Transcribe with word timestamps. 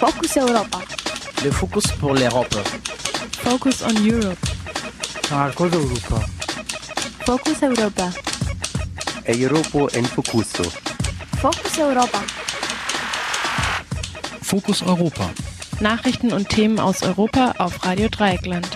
Focus 0.00 0.36
Europa. 0.38 0.78
Le 1.44 1.50
focus 1.50 1.86
pour 1.98 2.14
l'Europe. 2.14 2.54
Focus 3.44 3.82
on 3.82 3.94
Europe. 4.02 4.38
Marcos 5.30 5.70
Europa. 5.74 6.20
Focus 7.26 7.62
Europa. 7.62 8.10
Europa 9.28 9.98
en 9.98 10.04
Focuso. 10.06 10.64
Focus 11.36 11.78
Europa. 11.78 12.22
Fokus 14.40 14.82
Europa. 14.82 15.30
Nachrichten 15.80 16.32
und 16.32 16.48
Themen 16.48 16.80
aus 16.80 17.02
Europa 17.02 17.52
auf 17.58 17.84
Radio 17.84 18.08
Dreieckland. 18.08 18.68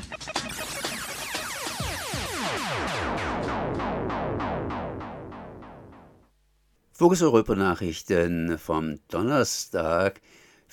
Fokus 6.92 7.22
Europa 7.22 7.54
Nachrichten 7.54 8.58
vom 8.58 8.98
Donnerstag, 9.08 10.20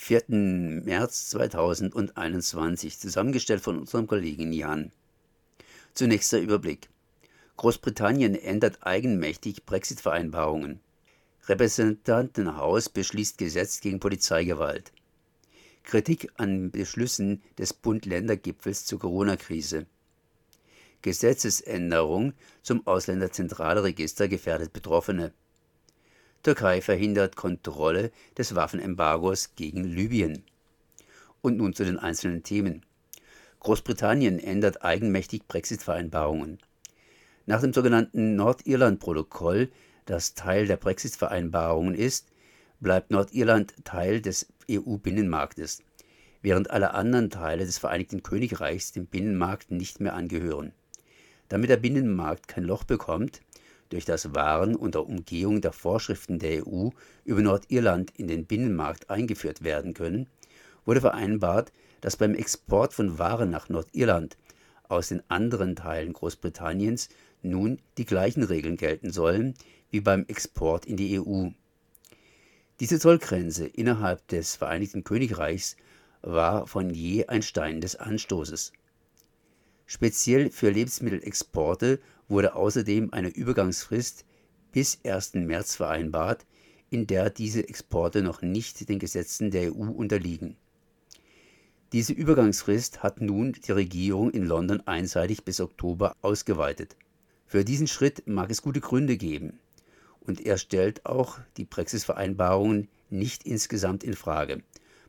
4. 0.04 0.24
März 0.30 1.30
2021, 1.30 2.98
zusammengestellt 2.98 3.62
von 3.62 3.78
unserem 3.78 4.08
Kollegen 4.08 4.52
Jan. 4.52 4.92
Zunächst 5.94 6.34
der 6.34 6.42
Überblick. 6.42 6.90
Großbritannien 7.58 8.34
ändert 8.34 8.80
eigenmächtig 8.82 9.64
Brexit-Vereinbarungen. 9.64 10.80
Repräsentantenhaus 11.48 12.90
beschließt 12.90 13.38
Gesetz 13.38 13.80
gegen 13.80 14.00
Polizeigewalt. 14.00 14.92
Kritik 15.84 16.32
an 16.36 16.72
Beschlüssen 16.72 17.44
des 17.60 17.72
Bund-Länder-Gipfels 17.72 18.88
zur 18.88 18.98
Corona-Krise. 18.98 19.86
Gesetzesänderung 21.04 22.34
zum 22.64 22.88
Ausländerzentralregister 22.88 24.28
gefährdet 24.28 24.74
Betroffene. 24.74 25.32
Türkei 26.44 26.82
verhindert 26.82 27.36
Kontrolle 27.36 28.12
des 28.38 28.56
Waffenembargos 28.56 29.56
gegen 29.56 29.84
Libyen. 29.84 30.44
Und 31.42 31.58
nun 31.58 31.74
zu 31.74 31.86
den 31.86 32.00
einzelnen 32.00 32.42
Themen. 32.42 32.84
Großbritannien 33.60 34.40
ändert 34.40 34.84
eigenmächtig 34.84 35.48
Brexit-Vereinbarungen. 35.48 36.58
Nach 37.46 37.62
dem 37.62 37.74
sogenannten 37.74 38.36
Nordirland-Protokoll, 38.36 39.70
das 40.06 40.34
Teil 40.34 40.66
der 40.66 40.78
Brexit-Vereinbarungen 40.78 41.94
ist, 41.94 42.28
bleibt 42.80 43.12
Nordirland 43.12 43.76
Teil 43.84 44.20
des 44.20 44.48
EU-Binnenmarktes, 44.70 45.84
während 46.42 46.72
alle 46.72 46.96
anderen 46.96 47.30
Teile 47.30 47.66
des 47.66 47.78
Vereinigten 47.78 48.24
Königreichs 48.24 48.92
dem 48.94 49.06
Binnenmarkt 49.06 49.70
nicht 49.70 50.00
mehr 50.00 50.16
angehören. 50.16 50.74
Damit 51.50 51.70
der 51.70 51.78
Binnenmarkt 51.78 52.48
kein 52.48 52.64
Loch 52.64 52.84
bekommt, 52.84 53.42
durch 53.92 54.06
das 54.06 54.34
Waren 54.34 54.76
unter 54.76 55.06
Umgehung 55.06 55.62
der 55.62 55.74
Vorschriften 55.74 56.40
der 56.40 56.66
EU 56.66 56.90
über 57.26 57.42
Nordirland 57.42 58.12
in 58.18 58.28
den 58.28 58.46
Binnenmarkt 58.46 59.10
eingeführt 59.10 59.64
werden 59.64 59.94
können, 59.94 60.28
wurde 60.86 61.02
vereinbart, 61.02 61.72
dass 62.00 62.18
beim 62.18 62.34
Export 62.34 62.94
von 62.94 63.20
Waren 63.20 63.50
nach 63.50 63.70
Nordirland 63.70 64.38
aus 64.88 65.10
den 65.10 65.22
anderen 65.30 65.76
Teilen 65.76 66.14
Großbritanniens 66.14 67.10
nun 67.44 67.80
die 67.98 68.06
gleichen 68.06 68.44
Regeln 68.44 68.78
gelten 68.78 69.12
sollen 69.12 69.54
wie 69.90 70.02
beim 70.02 70.26
Export 70.28 70.86
in 70.86 70.98
die 70.98 71.20
EU. 71.20 71.50
Diese 72.80 73.00
Zollgrenze 73.00 73.68
innerhalb 73.68 74.28
des 74.30 74.56
Vereinigten 74.56 75.04
Königreichs 75.04 75.76
war 76.22 76.66
von 76.66 76.90
je 76.90 77.28
ein 77.28 77.42
Stein 77.42 77.82
des 77.82 77.96
Anstoßes. 77.96 78.72
Speziell 79.86 80.50
für 80.50 80.70
Lebensmittelexporte 80.70 82.00
wurde 82.32 82.56
außerdem 82.56 83.14
eine 83.14 83.30
Übergangsfrist 83.30 84.26
bis 84.72 85.00
1. 85.04 85.34
März 85.36 85.76
vereinbart, 85.76 86.46
in 86.90 87.06
der 87.06 87.30
diese 87.30 87.68
Exporte 87.68 88.24
noch 88.24 88.42
nicht 88.42 88.90
den 88.90 89.00
Gesetzen 89.00 89.52
der 89.52 89.76
EU 89.76 89.92
unterliegen. 89.92 90.56
Diese 91.92 92.14
Übergangsfrist 92.14 93.04
hat 93.04 93.20
nun 93.20 93.52
die 93.52 93.74
Regierung 93.74 94.32
in 94.32 94.46
London 94.46 94.82
einseitig 94.88 95.44
bis 95.44 95.60
Oktober 95.60 96.16
ausgeweitet. 96.22 96.96
Für 97.46 97.66
diesen 97.66 97.88
Schritt 97.88 98.28
mag 98.28 98.50
es 98.50 98.62
gute 98.62 98.80
Gründe 98.80 99.18
geben, 99.18 99.60
und 100.22 100.46
er 100.46 100.58
stellt 100.58 101.06
auch 101.06 101.40
die 101.58 101.66
Brexit-Vereinbarungen 101.66 102.88
nicht 103.10 103.46
insgesamt 103.46 104.06
in 104.06 104.14
Frage. 104.14 104.64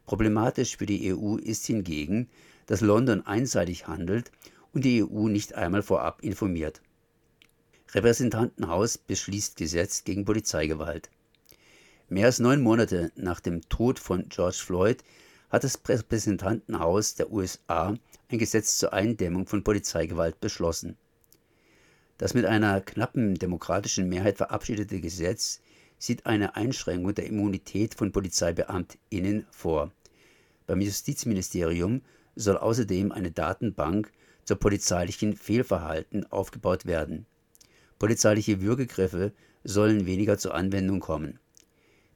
Problematisch 0.07 0.77
für 0.77 0.87
die 0.87 1.15
EU 1.15 1.37
ist 1.37 1.67
hingegen, 1.67 2.29
dass 2.67 2.81
London 2.81 3.25
einseitig 3.25 3.87
handelt 3.87 4.33
und 4.73 4.85
die 4.85 5.05
EU 5.05 5.29
nicht 5.29 5.55
einmal 5.55 5.83
vorab 5.83 6.23
informiert. 6.23 6.83
Repräsentantenhaus 7.95 8.97
beschließt 8.97 9.57
Gesetz 9.57 10.05
gegen 10.05 10.25
Polizeigewalt. 10.25 11.11
Mehr 12.09 12.25
als 12.25 12.39
neun 12.39 12.63
Monate 12.63 13.13
nach 13.17 13.41
dem 13.41 13.69
Tod 13.69 13.99
von 13.99 14.31
George 14.31 14.57
Floyd 14.65 15.05
hat 15.51 15.65
das 15.65 15.79
Repräsentantenhaus 15.87 17.17
der 17.17 17.31
USA 17.31 17.95
ein 18.31 18.39
Gesetz 18.39 18.79
zur 18.79 18.95
Eindämmung 18.95 19.47
von 19.47 19.63
Polizeigewalt 19.63 20.41
beschlossen. 20.41 20.97
Das 22.17 22.33
mit 22.33 22.47
einer 22.47 22.81
knappen 22.81 23.35
demokratischen 23.35 24.09
Mehrheit 24.09 24.39
verabschiedete 24.39 24.99
Gesetz 25.01 25.61
sieht 25.99 26.25
eine 26.25 26.57
Einschränkung 26.57 27.15
der 27.15 27.27
Immunität 27.27 27.95
von 27.95 28.11
PolizeibeamtInnen 28.11 29.47
vor. 29.51 29.93
Beim 30.67 30.81
Justizministerium 30.81 32.01
soll 32.37 32.57
außerdem 32.57 33.13
eine 33.13 33.33
Datenbank 33.33 34.11
zur 34.45 34.57
polizeilichen 34.59 35.37
Fehlverhalten 35.37 36.25
aufgebaut 36.33 36.87
werden. 36.87 37.27
Polizeiliche 38.03 38.61
Würgegriffe 38.61 39.31
sollen 39.63 40.07
weniger 40.07 40.37
zur 40.37 40.55
Anwendung 40.55 40.99
kommen. 40.99 41.39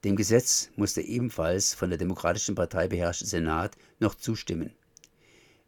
Dem 0.03 0.17
Gesetz 0.17 0.69
muss 0.75 0.95
der 0.95 1.07
ebenfalls 1.07 1.75
von 1.75 1.91
der 1.91 1.97
Demokratischen 1.97 2.57
Partei 2.57 2.89
beherrschte 2.89 3.25
Senat 3.25 3.77
noch 4.01 4.17
zustimmen. 4.17 4.73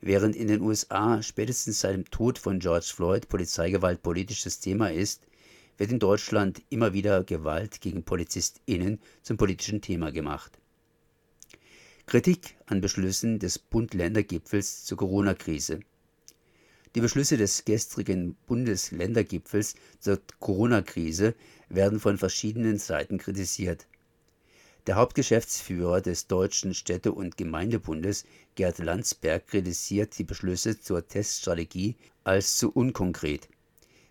Während 0.00 0.34
in 0.34 0.48
den 0.48 0.60
USA 0.60 1.22
spätestens 1.22 1.78
seit 1.78 1.94
dem 1.94 2.10
Tod 2.10 2.40
von 2.40 2.58
George 2.58 2.90
Floyd 2.92 3.28
Polizeigewalt 3.28 4.02
politisches 4.02 4.58
Thema 4.58 4.90
ist, 4.90 5.22
wird 5.76 5.92
in 5.92 6.00
Deutschland 6.00 6.62
immer 6.68 6.92
wieder 6.92 7.22
Gewalt 7.22 7.80
gegen 7.80 8.02
PolizistInnen 8.02 8.98
zum 9.22 9.36
politischen 9.36 9.82
Thema 9.82 10.10
gemacht. 10.10 10.58
Kritik 12.06 12.56
an 12.66 12.80
Beschlüssen 12.80 13.38
des 13.38 13.60
Bund-Länder-Gipfels 13.60 14.84
zur 14.84 14.98
Corona-Krise. 14.98 15.78
Die 16.98 17.02
Beschlüsse 17.02 17.36
des 17.36 17.64
gestrigen 17.64 18.34
Bundesländergipfels 18.48 19.76
zur 20.00 20.18
Corona-Krise 20.40 21.36
werden 21.68 22.00
von 22.00 22.18
verschiedenen 22.18 22.78
Seiten 22.78 23.18
kritisiert. 23.18 23.86
Der 24.88 24.96
Hauptgeschäftsführer 24.96 26.00
des 26.00 26.26
Deutschen 26.26 26.74
Städte- 26.74 27.12
und 27.12 27.36
Gemeindebundes, 27.36 28.24
Gerd 28.56 28.78
Landsberg, 28.78 29.46
kritisiert 29.46 30.18
die 30.18 30.24
Beschlüsse 30.24 30.80
zur 30.80 31.06
Teststrategie 31.06 31.94
als 32.24 32.56
zu 32.56 32.72
unkonkret. 32.72 33.48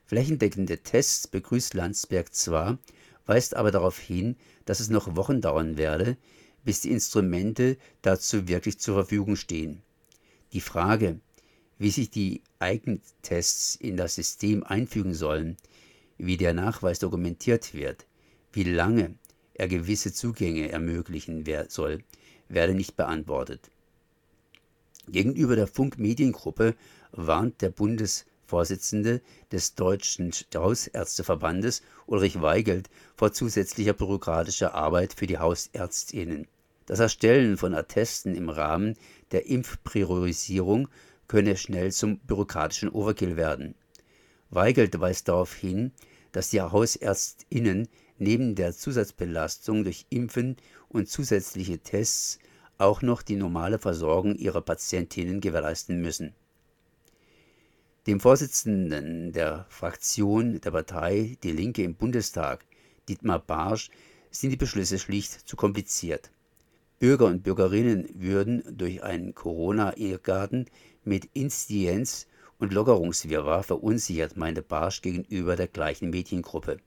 Flächendeckende 0.06 0.78
Tests 0.78 1.28
begrüßt 1.28 1.74
Landsberg 1.74 2.34
zwar, 2.34 2.78
weist 3.26 3.58
aber 3.58 3.72
darauf 3.72 4.00
hin, 4.00 4.38
dass 4.64 4.80
es 4.80 4.90
noch 4.90 5.18
Wochen 5.18 5.42
dauern 5.42 5.76
werde, 5.76 6.16
bis 6.64 6.80
die 6.80 6.92
Instrumente 6.92 7.76
dazu 8.02 8.48
wirklich 8.48 8.80
zur 8.80 8.96
Verfügung 8.96 9.36
stehen. 9.36 9.82
Die 10.54 10.62
Frage, 10.62 11.20
wie 11.80 11.90
sich 11.90 12.10
die 12.10 12.42
Eigentests 12.60 13.76
in 13.76 13.98
das 13.98 14.16
System 14.16 14.64
einfügen 14.64 15.14
sollen, 15.14 15.58
wie 16.18 16.38
der 16.38 16.54
Nachweis 16.54 17.00
dokumentiert 17.00 17.74
wird, 17.74 18.06
wie 18.52 18.64
lange 18.64 19.16
er 19.54 19.68
gewisse 19.68 20.14
Zugänge 20.14 20.72
ermöglichen 20.72 21.46
soll, 21.70 22.04
werde 22.50 22.74
nicht 22.74 22.96
beantwortet. 22.96 23.70
Gegenüber 25.10 25.56
der 25.56 25.68
Funk-Mediengruppe 25.68 26.76
warnt 27.12 27.62
der 27.62 27.70
Bundesvorsitzende 27.70 29.22
des 29.52 29.76
Deutschen 29.76 30.32
Hausärzteverbandes 30.54 31.82
Ulrich 32.08 32.42
Weigelt 32.42 32.90
vor 33.16 33.32
zusätzlicher 33.32 33.94
bürokratischer 33.94 34.74
Arbeit 34.74 35.14
für 35.14 35.28
die 35.28 35.38
Hausärztinnen. 35.38 36.48
Das 36.86 37.00
Erstellen 37.00 37.58
von 37.58 37.74
Attesten 37.74 38.36
im 38.36 38.50
Rahmen 38.50 38.96
der 39.32 39.48
Impfpriorisierung 39.48 40.88
könne 41.28 41.58
schnell 41.58 41.92
zum 41.92 42.20
bürokratischen 42.20 42.90
Overkill 42.90 43.36
werden. 43.36 43.76
Weigelt 44.50 45.00
weist 45.00 45.28
darauf 45.28 45.54
hin, 45.54 45.92
dass 46.32 46.50
die 46.50 46.62
Hausärztinnen 46.62 47.88
neben 48.18 48.56
der 48.56 48.74
Zusatzbelastung 48.74 49.84
durch 49.84 50.06
Impfen 50.10 50.58
und 50.90 51.10
zusätzliche 51.10 51.80
Tests 51.80 52.40
auch 52.78 53.02
noch 53.02 53.22
die 53.22 53.36
normale 53.36 53.80
Versorgung 53.80 54.36
ihrer 54.36 54.62
Patientinnen 54.62 55.42
gewährleisten 55.42 56.02
müssen. 56.02 56.34
Dem 58.06 58.20
Vorsitzenden 58.20 59.34
der 59.34 59.66
Fraktion 59.70 60.62
der 60.62 60.72
Partei 60.72 61.38
Die 61.44 61.52
Linke 61.52 61.84
im 61.84 61.96
Bundestag, 61.96 62.66
Dietmar 63.10 63.40
Barsch, 63.40 63.90
sind 64.32 64.52
die 64.52 64.58
Beschlüsse 64.58 65.00
schlicht 65.00 65.32
zu 65.48 65.56
kompliziert. 65.56 66.32
Bürger 67.00 67.26
und 67.26 67.44
Bürgerinnen 67.44 68.08
würden 68.14 68.64
durch 68.78 69.04
einen 69.04 69.36
Corona-Irrgarten 69.36 70.66
mit 71.08 71.30
Inzidenz 71.34 72.28
und 72.60 72.74
Lockerungswirrwarr 72.74 73.64
verunsichert, 73.64 74.36
meinte 74.36 74.62
Barsch 74.62 75.02
gegenüber 75.02 75.56
der 75.56 75.68
gleichen 75.68 76.10
Mediengruppe. 76.10 76.78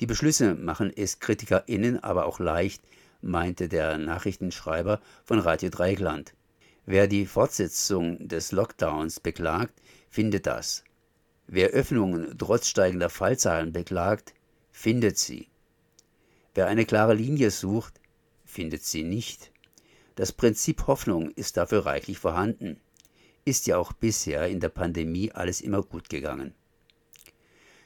Die 0.00 0.06
Beschlüsse 0.06 0.54
machen 0.54 0.92
es 0.94 1.20
KritikerInnen 1.20 2.02
aber 2.02 2.26
auch 2.26 2.40
leicht, 2.40 2.82
meinte 3.20 3.68
der 3.68 3.98
Nachrichtenschreiber 3.98 5.00
von 5.24 5.40
Radio 5.40 5.70
Dreieckland. 5.70 6.34
Wer 6.86 7.06
die 7.06 7.26
Fortsetzung 7.26 8.28
des 8.28 8.52
Lockdowns 8.52 9.20
beklagt, 9.20 9.74
findet 10.08 10.46
das. 10.46 10.84
Wer 11.46 11.70
Öffnungen 11.70 12.36
trotz 12.38 12.68
steigender 12.68 13.10
Fallzahlen 13.10 13.72
beklagt, 13.72 14.32
findet 14.70 15.18
sie. 15.18 15.48
Wer 16.54 16.66
eine 16.66 16.86
klare 16.86 17.14
Linie 17.14 17.50
sucht, 17.50 18.00
findet 18.44 18.84
sie 18.84 19.04
nicht. 19.04 19.50
Das 20.14 20.32
Prinzip 20.32 20.86
Hoffnung 20.86 21.30
ist 21.32 21.56
dafür 21.56 21.84
reichlich 21.84 22.18
vorhanden. 22.18 22.80
Ist 23.48 23.66
ja 23.66 23.78
auch 23.78 23.94
bisher 23.94 24.46
in 24.46 24.60
der 24.60 24.68
Pandemie 24.68 25.32
alles 25.32 25.62
immer 25.62 25.82
gut 25.82 26.10
gegangen. 26.10 26.52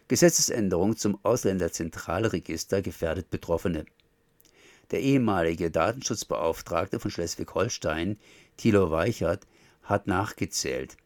Gesetzesänderung 0.09 0.97
zum 0.97 1.21
Ausländerzentralregister 1.23 2.83
gefährdet 2.83 3.31
Betroffene. 3.31 3.85
Der 4.91 4.99
ehemalige 4.99 5.71
Datenschutzbeauftragte 5.71 6.99
von 6.99 7.13
Schleswig-Holstein, 7.13 8.19
Thilo 8.57 8.91
Weichert, 8.91 9.47
hat 9.85 10.09
nachgezählt. 10.09 10.97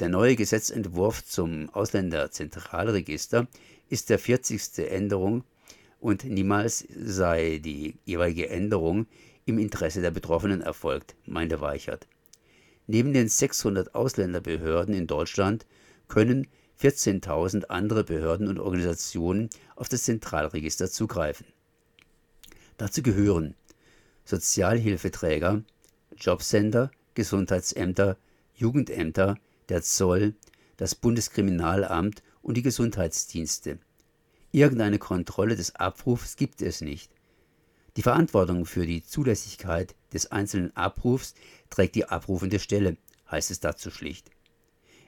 Der 0.00 0.08
neue 0.08 0.36
Gesetzentwurf 0.36 1.22
zum 1.26 1.68
Ausländerzentralregister 1.68 3.46
ist 3.90 4.08
der 4.08 4.18
40. 4.18 4.90
Änderung 4.90 5.44
und 6.00 6.24
niemals 6.24 6.88
sei 6.96 7.60
die 7.62 7.98
jeweilige 8.06 8.48
Änderung 8.48 9.06
im 9.44 9.58
Interesse 9.58 10.00
der 10.00 10.12
Betroffenen 10.12 10.62
erfolgt, 10.62 11.14
meinte 11.26 11.60
Weichert. 11.60 12.06
Neben 12.88 13.12
den 13.12 13.28
600 13.28 13.94
Ausländerbehörden 13.94 14.94
in 14.94 15.06
Deutschland 15.06 15.66
können 16.08 16.48
14.000 16.80 17.66
andere 17.66 18.02
Behörden 18.02 18.48
und 18.48 18.58
Organisationen 18.58 19.50
auf 19.76 19.90
das 19.90 20.04
Zentralregister 20.04 20.90
zugreifen. 20.90 21.46
Dazu 22.78 23.02
gehören 23.02 23.54
Sozialhilfeträger, 24.24 25.62
Jobcenter, 26.16 26.90
Gesundheitsämter, 27.12 28.16
Jugendämter, 28.54 29.36
der 29.68 29.82
Zoll, 29.82 30.34
das 30.78 30.94
Bundeskriminalamt 30.94 32.22
und 32.40 32.56
die 32.56 32.62
Gesundheitsdienste. 32.62 33.78
Irgendeine 34.50 34.98
Kontrolle 34.98 35.56
des 35.56 35.76
Abrufs 35.76 36.36
gibt 36.36 36.62
es 36.62 36.80
nicht. 36.80 37.10
Die 37.98 38.02
Verantwortung 38.02 38.64
für 38.64 38.86
die 38.86 39.02
Zulässigkeit 39.02 39.96
des 40.12 40.30
einzelnen 40.30 40.70
Abrufs 40.76 41.34
trägt 41.68 41.96
die 41.96 42.04
abrufende 42.04 42.60
Stelle, 42.60 42.96
heißt 43.28 43.50
es 43.50 43.58
dazu 43.58 43.90
schlicht. 43.90 44.30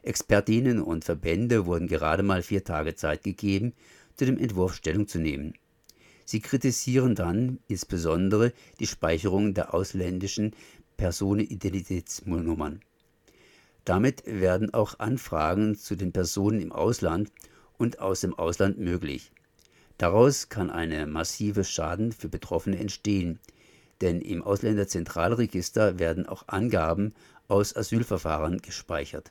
Expertinnen 0.02 0.82
und 0.82 1.04
Verbände 1.04 1.66
wurden 1.66 1.86
gerade 1.86 2.24
mal 2.24 2.42
vier 2.42 2.64
Tage 2.64 2.96
Zeit 2.96 3.22
gegeben, 3.22 3.74
zu 4.16 4.26
dem 4.26 4.36
Entwurf 4.36 4.74
Stellung 4.74 5.06
zu 5.06 5.20
nehmen. 5.20 5.54
Sie 6.24 6.40
kritisieren 6.40 7.14
dann 7.14 7.60
insbesondere 7.68 8.52
die 8.80 8.88
Speicherung 8.88 9.54
der 9.54 9.72
ausländischen 9.72 10.56
Personenidentitätsnummern. 10.96 12.80
Damit 13.84 14.24
werden 14.26 14.74
auch 14.74 14.98
Anfragen 14.98 15.76
zu 15.76 15.94
den 15.94 16.10
Personen 16.10 16.58
im 16.58 16.72
Ausland 16.72 17.30
und 17.78 18.00
aus 18.00 18.22
dem 18.22 18.34
Ausland 18.34 18.78
möglich. 18.78 19.30
Daraus 20.00 20.48
kann 20.48 20.70
eine 20.70 21.06
massive 21.06 21.62
Schaden 21.62 22.12
für 22.12 22.30
Betroffene 22.30 22.78
entstehen, 22.78 23.38
denn 24.00 24.22
im 24.22 24.42
Ausländerzentralregister 24.42 25.98
werden 25.98 26.24
auch 26.24 26.44
Angaben 26.46 27.12
aus 27.48 27.76
Asylverfahren 27.76 28.62
gespeichert. 28.62 29.30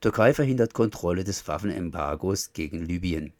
Türkei 0.00 0.34
verhindert 0.34 0.74
Kontrolle 0.74 1.22
des 1.22 1.46
Waffenembargos 1.46 2.52
gegen 2.54 2.84
Libyen. 2.84 3.32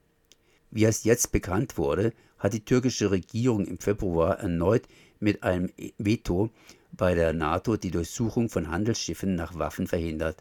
Wie 0.70 0.84
es 0.84 1.02
jetzt 1.02 1.32
bekannt 1.32 1.76
wurde, 1.76 2.12
hat 2.38 2.52
die 2.52 2.64
türkische 2.64 3.10
Regierung 3.10 3.66
im 3.66 3.78
Februar 3.78 4.38
erneut 4.38 4.86
mit 5.18 5.42
einem 5.42 5.72
Veto 5.98 6.50
bei 6.92 7.16
der 7.16 7.32
NATO 7.32 7.76
die 7.76 7.90
Durchsuchung 7.90 8.48
von 8.48 8.70
Handelsschiffen 8.70 9.34
nach 9.34 9.58
Waffen 9.58 9.88
verhindert. 9.88 10.40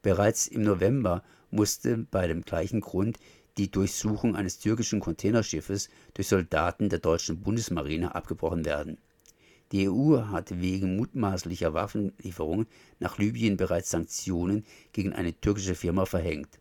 Bereits 0.00 0.46
im 0.46 0.62
November 0.62 1.24
musste 1.50 1.98
bei 1.98 2.28
dem 2.28 2.42
gleichen 2.42 2.80
Grund 2.80 3.18
die 3.56 3.70
Durchsuchung 3.70 4.36
eines 4.36 4.58
türkischen 4.58 5.00
Containerschiffes 5.00 5.88
durch 6.14 6.28
Soldaten 6.28 6.88
der 6.88 6.98
deutschen 6.98 7.40
Bundesmarine 7.40 8.14
abgebrochen 8.14 8.64
werden. 8.64 8.98
Die 9.72 9.88
EU 9.88 10.18
hat 10.26 10.60
wegen 10.60 10.96
mutmaßlicher 10.96 11.74
Waffenlieferungen 11.74 12.66
nach 13.00 13.18
Libyen 13.18 13.56
bereits 13.56 13.90
Sanktionen 13.90 14.64
gegen 14.92 15.12
eine 15.12 15.38
türkische 15.40 15.74
Firma 15.74 16.04
verhängt. 16.04 16.60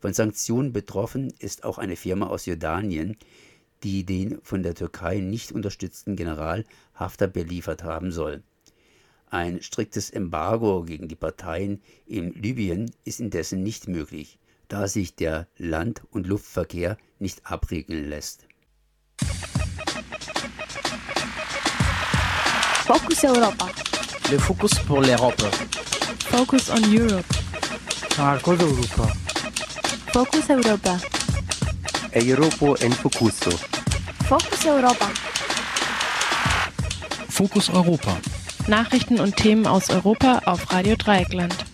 Von 0.00 0.12
Sanktionen 0.12 0.72
betroffen 0.72 1.32
ist 1.38 1.64
auch 1.64 1.78
eine 1.78 1.96
Firma 1.96 2.28
aus 2.28 2.46
Jordanien, 2.46 3.16
die 3.82 4.04
den 4.04 4.38
von 4.42 4.62
der 4.62 4.74
Türkei 4.74 5.20
nicht 5.20 5.52
unterstützten 5.52 6.16
General 6.16 6.64
Haftar 6.94 7.28
beliefert 7.28 7.82
haben 7.82 8.12
soll. 8.12 8.42
Ein 9.28 9.60
striktes 9.60 10.10
Embargo 10.10 10.84
gegen 10.84 11.08
die 11.08 11.16
Parteien 11.16 11.82
in 12.06 12.32
Libyen 12.32 12.90
ist 13.04 13.20
indessen 13.20 13.62
nicht 13.62 13.88
möglich, 13.88 14.38
da 14.68 14.88
sich 14.88 15.16
der 15.16 15.48
Land- 15.56 16.02
und 16.10 16.26
Luftverkehr 16.26 16.96
nicht 17.18 17.44
abregeln 17.44 18.08
lässt. 18.08 18.46
Focus 22.86 23.24
Europa. 23.24 23.68
Le 24.30 24.38
Focus 24.38 24.70
pour 24.86 25.02
l'Europe. 25.02 25.50
Focus 26.30 26.70
on 26.70 26.82
Europe. 26.84 27.24
Marcos 28.16 28.60
Europa. 28.60 29.12
Focus 30.12 30.50
Europa. 30.50 30.98
Europa 32.14 32.84
en 32.84 32.92
Focuso. 32.92 33.50
Focus 34.28 34.64
Europa. 34.66 35.10
Fokus 37.28 37.68
Europa. 37.68 38.16
Nachrichten 38.68 39.20
und 39.20 39.36
Themen 39.36 39.66
aus 39.66 39.90
Europa 39.90 40.40
auf 40.46 40.72
Radio 40.72 40.96
Dreieckland. 40.96 41.65